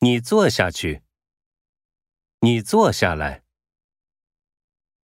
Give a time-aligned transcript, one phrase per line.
[0.00, 1.02] 你坐下去。
[2.40, 3.47] 你坐下来。